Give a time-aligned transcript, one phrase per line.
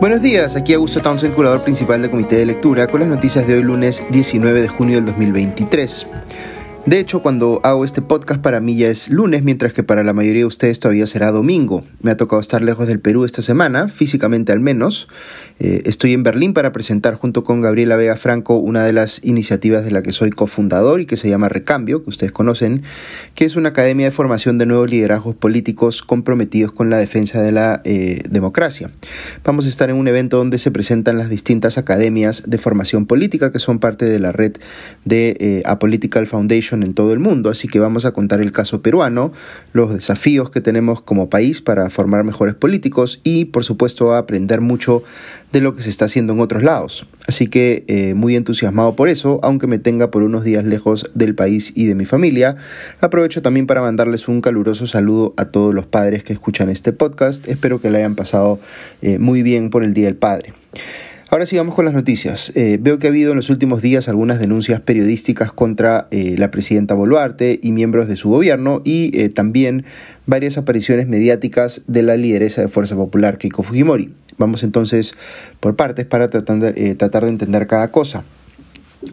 [0.00, 3.56] Buenos días, aquí Augusto Townsend, curador principal del Comité de Lectura, con las noticias de
[3.56, 6.06] hoy lunes 19 de junio del 2023.
[6.86, 10.14] De hecho, cuando hago este podcast para mí ya es lunes, mientras que para la
[10.14, 11.84] mayoría de ustedes todavía será domingo.
[12.00, 15.06] Me ha tocado estar lejos del Perú esta semana, físicamente al menos.
[15.58, 19.84] Eh, estoy en Berlín para presentar junto con Gabriela Vega Franco una de las iniciativas
[19.84, 22.82] de la que soy cofundador y que se llama Recambio, que ustedes conocen,
[23.34, 27.52] que es una academia de formación de nuevos liderazgos políticos comprometidos con la defensa de
[27.52, 28.90] la eh, democracia.
[29.44, 33.52] Vamos a estar en un evento donde se presentan las distintas academias de formación política
[33.52, 34.54] que son parte de la red
[35.04, 38.82] de eh, Apolitical Foundation en todo el mundo, así que vamos a contar el caso
[38.82, 39.32] peruano,
[39.72, 45.02] los desafíos que tenemos como país para formar mejores políticos y por supuesto aprender mucho
[45.52, 47.06] de lo que se está haciendo en otros lados.
[47.26, 51.34] Así que eh, muy entusiasmado por eso, aunque me tenga por unos días lejos del
[51.34, 52.56] país y de mi familia,
[53.00, 57.48] aprovecho también para mandarles un caluroso saludo a todos los padres que escuchan este podcast.
[57.48, 58.58] Espero que le hayan pasado
[59.02, 60.52] eh, muy bien por el Día del Padre.
[61.32, 62.50] Ahora sigamos con las noticias.
[62.56, 66.50] Eh, veo que ha habido en los últimos días algunas denuncias periodísticas contra eh, la
[66.50, 69.84] presidenta Boluarte y miembros de su gobierno y eh, también
[70.26, 74.12] varias apariciones mediáticas de la lideresa de Fuerza Popular, Keiko Fujimori.
[74.38, 75.14] Vamos entonces
[75.60, 78.24] por partes para tratar tratar de entender cada cosa.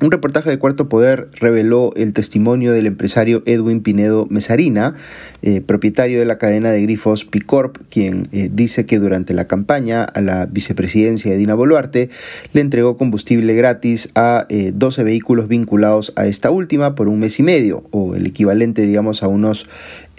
[0.01, 4.95] Un reportaje de Cuarto Poder reveló el testimonio del empresario Edwin Pinedo Mesarina,
[5.41, 10.03] eh, propietario de la cadena de grifos Picorp, quien eh, dice que durante la campaña
[10.03, 12.09] a la vicepresidencia de Dina Boluarte
[12.51, 17.39] le entregó combustible gratis a 12 eh, vehículos vinculados a esta última por un mes
[17.39, 19.69] y medio, o el equivalente, digamos, a unos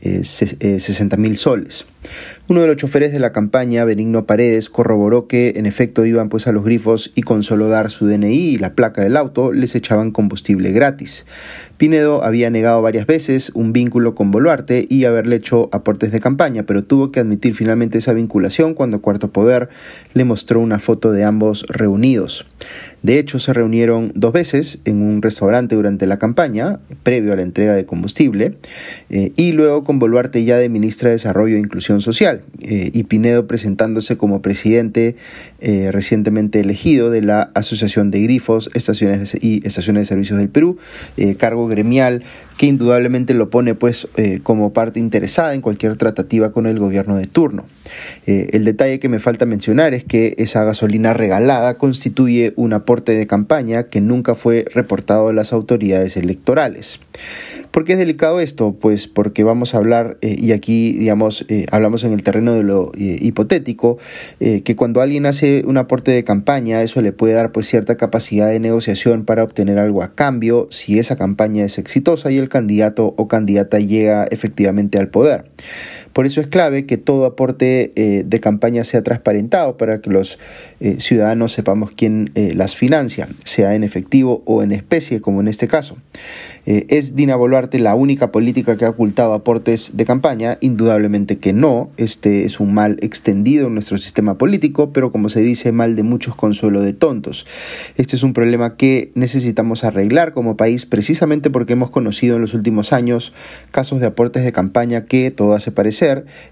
[0.01, 1.85] 60 mil soles.
[2.51, 6.47] Uno de los choferes de la campaña, Benigno Paredes, corroboró que en efecto iban pues
[6.47, 9.75] a los grifos y con solo dar su DNI y la placa del auto les
[9.75, 11.27] echaban combustible gratis.
[11.79, 16.65] Pinedo había negado varias veces un vínculo con Boluarte y haberle hecho aportes de campaña,
[16.65, 19.69] pero tuvo que admitir finalmente esa vinculación cuando Cuarto Poder
[20.13, 22.47] le mostró una foto de ambos reunidos.
[23.05, 27.43] De hecho, se reunieron dos veces en un restaurante durante la campaña, previo a la
[27.43, 28.55] entrega de combustible,
[29.09, 33.05] eh, y luego con Boluarte ya de ministra de Desarrollo e Inclusión Social eh, y
[33.05, 35.15] Pinedo presentándose como presidente
[35.61, 40.77] eh, recientemente elegido de la Asociación de Grifos estaciones y Estaciones de Servicios del Perú,
[41.39, 42.25] cargo gremial
[42.57, 44.09] que indudablemente lo pone pues
[44.43, 47.67] como parte interesada en cualquier tratativa con el gobierno de turno.
[48.27, 53.27] el detalle que me falta mencionar es que esa gasolina regalada constituye un aporte de
[53.27, 57.01] campaña que nunca fue reportado a las autoridades electorales.
[57.79, 58.73] ¿Por qué es delicado esto?
[58.73, 63.19] Pues porque vamos a hablar, y aquí digamos, hablamos en el terreno de lo eh,
[63.21, 63.99] hipotético,
[64.41, 67.97] eh, que cuando alguien hace un aporte de campaña, eso le puede dar pues cierta
[67.97, 72.49] capacidad de negociación para obtener algo a cambio si esa campaña es exitosa y el
[72.49, 75.45] candidato o candidata llega efectivamente al poder.
[76.19, 80.41] Por eso es clave que todo aporte eh, de campaña sea transparentado para que los
[80.99, 85.97] ciudadanos sepamos quién las financia, sea en efectivo o en especie, como en este caso.
[86.67, 90.59] ¿Es Dina Boluarte la única política que ha ocultado aportes de campaña?
[90.61, 95.41] Indudablemente que no este es un mal extendido en nuestro sistema político, pero como se
[95.41, 97.47] dice, mal de muchos consuelo de tontos.
[97.97, 102.55] Este es un problema que necesitamos arreglar como país precisamente porque hemos conocido en los
[102.55, 103.33] últimos años
[103.71, 105.73] casos de aportes de campaña que, todo hace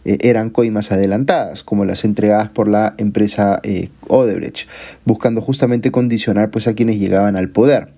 [0.05, 4.69] eh, eran coimas adelantadas, como las entregadas por la empresa eh, Odebrecht,
[5.05, 7.89] buscando justamente condicionar pues, a quienes llegaban al poder.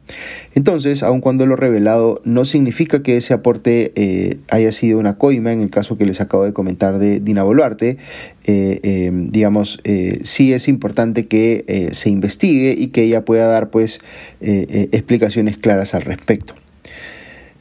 [0.54, 5.52] Entonces, aun cuando lo revelado no significa que ese aporte eh, haya sido una coima,
[5.52, 7.98] en el caso que les acabo de comentar de Dina Boluarte,
[8.44, 9.80] eh, digamos,
[10.22, 14.00] sí es importante que se investigue y que ella pueda dar pues
[14.40, 16.54] explicaciones claras al respecto.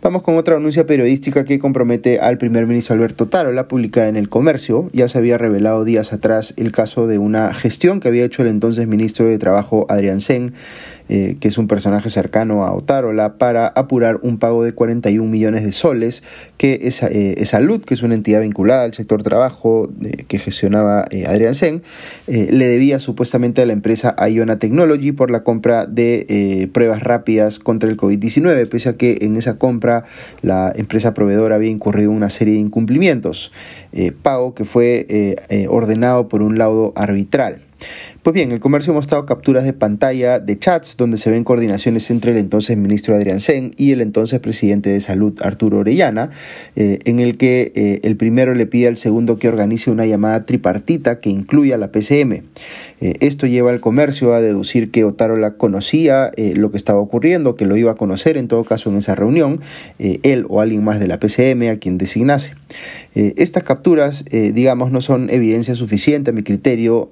[0.08, 4.30] Vamos con otra anuncia periodística que compromete al primer ministro Alberto Tarola, publicada en El
[4.30, 4.90] Comercio.
[4.94, 8.48] Ya se había revelado días atrás el caso de una gestión que había hecho el
[8.48, 10.54] entonces ministro de Trabajo Adrián Sen,
[11.10, 15.64] eh, que es un personaje cercano a Otárola, para apurar un pago de 41 millones
[15.64, 16.24] de soles
[16.58, 21.06] que esa, eh, Salud, que es una entidad vinculada al sector trabajo eh, que gestionaba
[21.28, 21.82] Adrián Sen,
[22.28, 27.90] le debía supuestamente a la empresa Iona Technology por la compra de pruebas rápidas contra
[27.90, 30.04] el COVID-19, pese a que en esa compra
[30.42, 33.52] la empresa proveedora había incurrido una serie de incumplimientos,
[33.94, 37.62] eh, pago que fue eh, eh, ordenado por un laudo arbitral.
[38.28, 42.12] Pues bien, el comercio ha mostrado capturas de pantalla de chats donde se ven coordinaciones
[42.12, 46.30] entre el entonces ministro Adrián Sen y el entonces presidente de Salud Arturo Orellana,
[46.76, 50.46] eh, en el que eh, el primero le pide al segundo que organice una llamada
[50.46, 52.44] tripartita que incluya la PCM.
[53.00, 57.66] Eh, esto lleva al comercio a deducir que Otárola conocía lo que estaba ocurriendo, que
[57.66, 59.62] lo iba a conocer en todo caso en esa reunión,
[60.00, 62.56] él o alguien más de la PCM a quien designase.
[63.16, 67.10] estas capturas, digamos, no son evidencia suficiente a mi criterio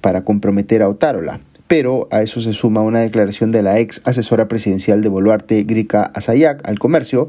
[0.00, 4.00] para comprometer comprometer a Otárola pero a eso se suma una declaración de la ex
[4.04, 7.26] asesora presidencial de Boluarte, Grika Asayak, al comercio.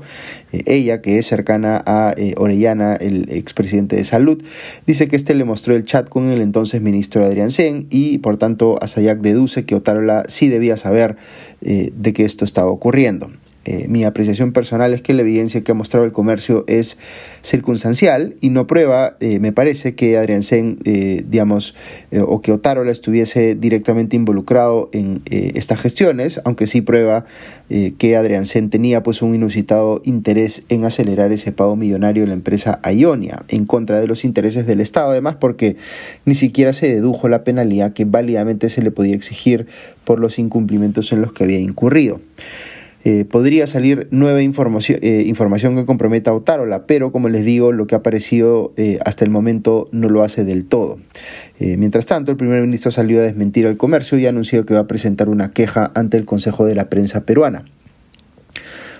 [0.51, 4.43] Eh, ella, que es cercana a eh, Orellana, el expresidente de Salud,
[4.85, 8.37] dice que este le mostró el chat con el entonces ministro Adrián Sen y por
[8.37, 11.15] tanto Asayak deduce que Otárola sí debía saber
[11.61, 13.31] eh, de que esto estaba ocurriendo.
[13.67, 16.97] Eh, mi apreciación personal es que la evidencia que ha mostrado el comercio es
[17.41, 21.75] circunstancial y no prueba, eh, me parece, que Adrián Sen, eh, digamos,
[22.25, 27.25] o que Otárola estuviese directamente involucrado en estas gestiones, aunque sí prueba
[27.69, 32.33] que Adrián Sen tenía pues un inusitado interés en acelerar ese pago millonario de la
[32.33, 35.75] empresa Ionia en contra de los intereses del Estado, además porque
[36.25, 39.67] ni siquiera se dedujo la penalidad que válidamente se le podía exigir
[40.05, 42.21] por los incumplimientos en los que había incurrido.
[43.03, 47.71] Eh, podría salir nueva información, eh, información que comprometa a Otárola, pero como les digo,
[47.71, 50.97] lo que ha aparecido eh, hasta el momento no lo hace del todo.
[51.59, 54.81] mientras tanto, el primer ministro salió a desmentir al comercio y ha anunciado que va
[54.81, 57.65] a presentar una queja ante el Consejo de la Prensa Peruana.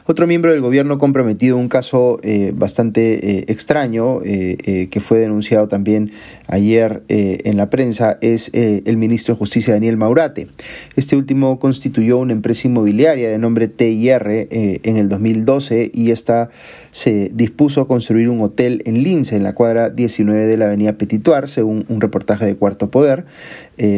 [0.10, 5.68] Otro miembro del gobierno comprometido un caso eh, bastante eh, extraño eh, que fue denunciado
[5.68, 6.12] también
[6.48, 10.48] ayer en la prensa es el ministro de Justicia Daniel Maurate.
[10.96, 16.50] Este último constituyó una empresa inmobiliaria de nombre TIR en el 2012 y esta
[16.92, 20.94] se dispuso a construir un hotel en Lince, en la cuadra 19 de la avenida
[20.94, 23.26] Petituar, según un reportaje de Cuarto Poder.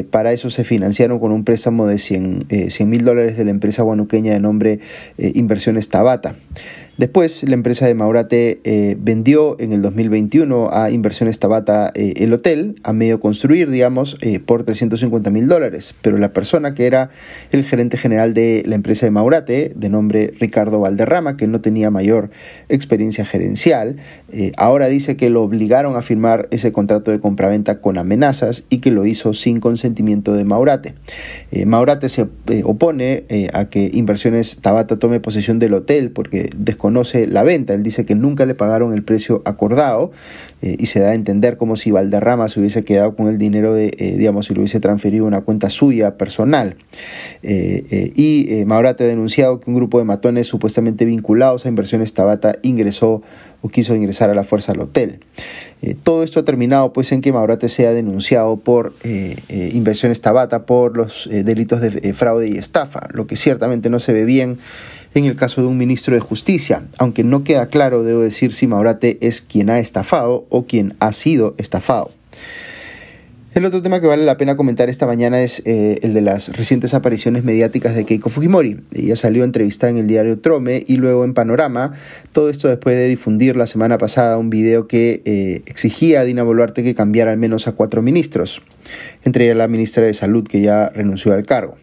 [0.10, 2.48] para eso se financiaron con un préstamo de 100
[2.88, 4.80] mil dólares de la empresa guanuqueña de nombre
[5.18, 6.34] Inversiones Tabata.
[7.00, 12.34] Después, la empresa de Maurate eh, vendió en el 2021 a Inversiones Tabata eh, el
[12.34, 15.96] hotel, a medio construir, digamos, eh, por 350 mil dólares.
[16.02, 17.10] Pero la persona que era
[17.54, 21.90] el gerente general de la empresa de Maurate, de nombre Ricardo Valderrama, que no tenía
[21.90, 22.32] mayor
[22.68, 23.96] experiencia gerencial,
[24.58, 28.92] ahora dice que lo obligaron a firmar ese contrato de compraventa con amenazas y que
[28.92, 30.96] lo hizo sin consentimiento de Maurate.
[31.66, 32.28] Maurate se
[32.64, 33.24] opone
[33.54, 37.76] a que Inversiones Tabata tome posesión del hotel porque desconoce conoce la venta.
[37.76, 40.10] Él dice que nunca le pagaron el precio acordado
[40.64, 43.76] eh, y se da a entender como si Valderrama se hubiese quedado con el dinero
[43.76, 46.78] de, eh, digamos, si lo hubiese transferido a una cuenta suya personal.
[47.44, 52.58] Eh, y Maurate ha denunciado que un grupo de matones supuestamente vinculados a inversiones Tabata
[52.64, 53.22] ingresó
[53.62, 55.20] o quiso ingresar a la fuerza al hotel.
[56.02, 58.94] todo esto ha terminado pues en que Maurate sea denunciado por
[59.50, 64.26] inversiones Tabata por los delitos de fraude y estafa, lo que ciertamente no se ve
[64.26, 64.58] bien
[65.14, 68.68] en el caso de un ministro de Justicia, aunque no queda claro, debo decir, si
[68.68, 72.12] Maurate es quien ha estafado o quien ha sido estafado.
[73.56, 76.56] El otro tema que vale la pena comentar esta mañana es eh, el de las
[76.56, 78.78] recientes apariciones mediáticas de Keiko Fujimori.
[78.94, 81.92] Ella salió entrevistada en el diario Trome y luego en Panorama.
[82.32, 86.44] Todo esto después de difundir la semana pasada un video que eh, exigía a Dina
[86.44, 88.62] Boluarte que cambiara al menos a cuatro ministros,
[89.26, 91.76] entre ellas la ministra de Salud que ya renunció al cargo.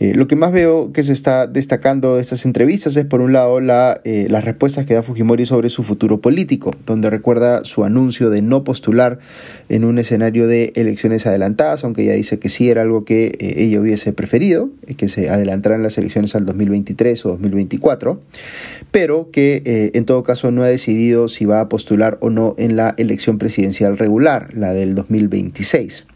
[0.00, 3.32] Eh, lo que más veo que se está destacando de estas entrevistas es, por un
[3.32, 7.82] lado, la, eh, las respuestas que da Fujimori sobre su futuro político, donde recuerda su
[7.82, 9.18] anuncio de no postular
[9.68, 13.54] en un escenario de elecciones adelantadas, aunque ella dice que sí era algo que eh,
[13.56, 18.20] ella hubiese preferido, que se adelantaran las elecciones al 2023 o 2024,
[18.92, 22.76] pero que en todo caso no ha decidido si va a postular o no en
[22.76, 26.06] la elección presidencial regular, la del 2026.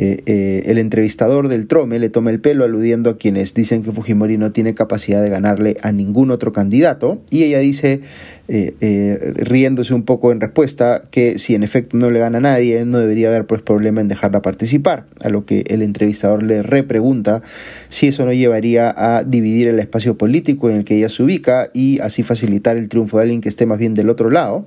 [0.00, 3.90] Eh, eh, el entrevistador del Trome le toma el pelo aludiendo a quienes dicen que
[3.90, 7.20] Fujimori no tiene capacidad de ganarle a ningún otro candidato.
[7.30, 8.00] Y ella dice,
[8.46, 12.84] eh, riéndose un poco en respuesta, que si en efecto no le gana a nadie,
[12.84, 17.42] no debería haber pues, problema en dejarla participar, a lo que el entrevistador le repregunta
[17.88, 21.70] si eso no llevaría a dividir el espacio político en el que ella se ubica
[21.74, 24.66] y así facilitar el triunfo de alguien que esté más bien del otro lado,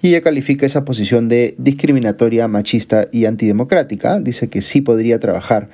[0.00, 5.68] y ella califica esa posición de discriminatoria, machista y antidemocrática, dice que sí podría trabajar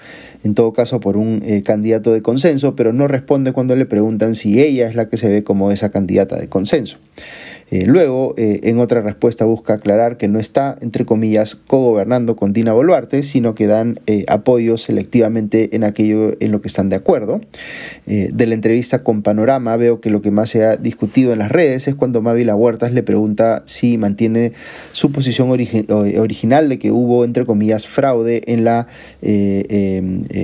[0.47, 4.35] en todo caso por un eh, candidato de consenso, pero no responde cuando le preguntan
[4.35, 6.99] si ella es la que se ve como esa candidata de consenso.
[7.73, 12.53] Eh, luego, eh, en otra respuesta busca aclarar que no está, entre comillas, cogobernando con
[12.53, 16.97] Dina Boluarte, sino que dan eh, apoyo selectivamente en aquello en lo que están de
[16.97, 17.41] acuerdo.
[18.07, 21.51] de la entrevista con Panorama veo que lo que más se ha discutido en las
[21.51, 24.53] redes es cuando Mávila Huertas le pregunta si mantiene
[24.93, 28.87] su posición original de que hubo, entre comillas, fraude en la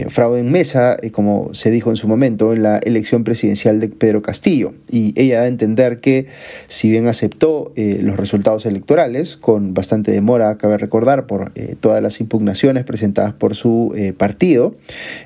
[0.01, 3.89] em, fraude en mesa, como se dijo en su momento, en la elección presidencial de
[3.89, 4.73] Pedro Castillo.
[4.91, 6.27] Y ella da a entender que
[6.69, 12.03] si bien aceptó eh, los resultados electorales con bastante demora, cabe recordar, por eh, todas
[12.03, 14.75] las impugnaciones presentadas por su eh, partido.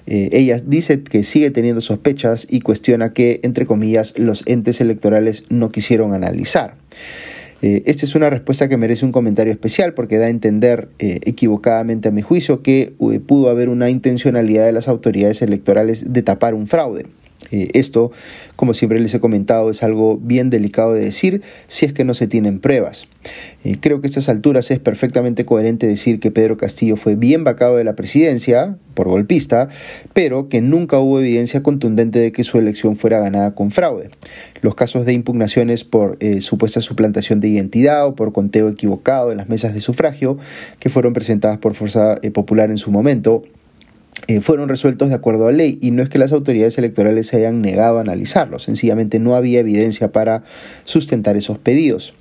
[0.07, 5.71] ella dice que sigue teniendo sospechas y cuestiona que, entre comillas, los entes electorales no
[5.71, 6.75] quisieron analizar.
[7.63, 11.21] Eh, esta es una respuesta que merece un comentario especial porque da a entender eh,
[11.25, 16.23] equivocadamente a mi juicio que eh, pudo haber una intencionalidad de las autoridades electorales de
[16.23, 17.07] tapar un fraude.
[17.51, 18.11] Eh, esto,
[18.57, 22.15] como siempre les he comentado, es algo bien delicado de decir si es que no
[22.15, 23.09] se tienen pruebas.
[23.65, 27.45] Eh, creo que a estas alturas es perfectamente coherente decir que Pedro Castillo fue bien
[27.45, 29.69] vacado de la presidencia por golpista,
[30.13, 34.11] pero que nunca hubo evidencia contundente de que su elección fuera ganada con fraude.
[34.63, 39.39] Los casos de impugnaciones por eh, supuesta suplantación de identidad o por conteo equivocado en
[39.39, 40.39] las mesas de sufragio,
[40.79, 43.43] que fueron presentadas por Fuerza Popular en su momento,
[44.29, 47.37] eh, fueron resueltos de acuerdo a ley y no es que las autoridades electorales se
[47.37, 50.43] hayan negado a analizarlos, sencillamente no había evidencia para
[50.85, 52.15] sustentar esos pedidos.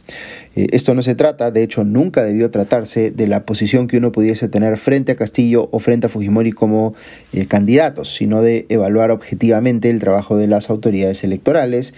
[0.55, 4.11] Eh, esto no se trata, de hecho nunca debió tratarse de la posición que uno
[4.11, 6.93] pudiese tener frente a Castillo o frente a Fujimori como
[7.33, 11.93] eh, candidatos, sino de evaluar objetivamente el trabajo de las autoridades electorales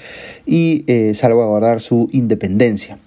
[0.45, 2.97] y salvaguardar su independencia.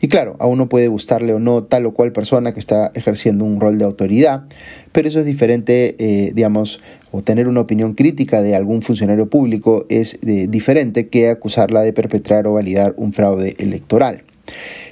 [0.00, 3.44] Y claro, a uno puede gustarle o no tal o cual persona que está ejerciendo
[3.44, 4.44] un rol de autoridad,
[4.92, 6.80] pero eso es diferente, eh, digamos,
[7.12, 11.92] o tener una opinión crítica de algún funcionario público es eh, diferente que acusarla de
[11.92, 14.22] perpetrar o validar un fraude electoral.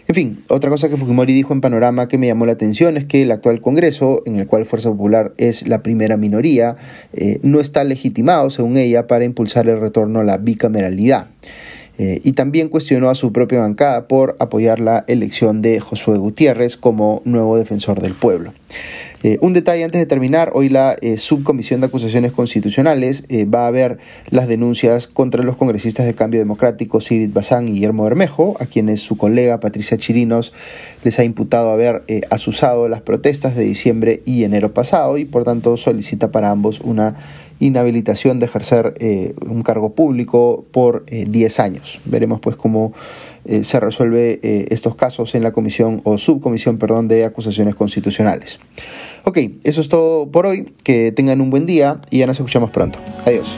[0.08, 3.04] En fin, otra cosa que Fujimori dijo en Panorama que me llamó la atención es
[3.04, 6.76] que el actual Congreso, en el cual Fuerza Popular es la primera minoría,
[7.12, 11.26] eh, no está legitimado, según ella, para impulsar el retorno a la bicameralidad.
[11.98, 16.76] Eh, y también cuestionó a su propia bancada por apoyar la elección de Josué Gutiérrez
[16.76, 18.52] como nuevo defensor del pueblo.
[19.22, 23.70] Eh, un detalle antes de terminar, hoy la eh, Subcomisión de Acusaciones Constitucionales va a
[23.70, 23.98] ver
[24.30, 29.00] las denuncias contra los congresistas de Cambio Democrático Sigrid Bazán y Guillermo Bermejo, a quienes
[29.00, 30.52] su colega Patricia Chirinos
[31.04, 35.76] les ha imputado haber asusado las protestas de diciembre y enero pasado y por tanto
[35.76, 37.14] solicita para ambos una
[37.60, 42.00] inhabilitación de ejercer eh, un cargo público por 10 eh, años.
[42.04, 42.92] Veremos pues cómo
[43.48, 44.38] eh, se resuelve
[44.72, 48.60] estos casos en la comisión o subcomisión, perdón, de acusaciones constitucionales.
[49.24, 50.72] Ok, eso es todo por hoy.
[50.84, 52.98] Que tengan un buen día y ya nos escuchamos pronto.
[53.24, 53.56] Adiós.